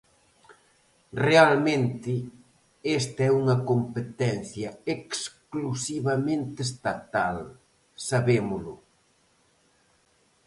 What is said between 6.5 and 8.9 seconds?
estatal, sabémolo.